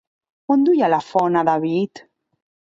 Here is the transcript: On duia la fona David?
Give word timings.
On 0.55 0.63
duia 0.69 0.89
la 0.95 1.01
fona 1.09 1.45
David? 1.53 2.05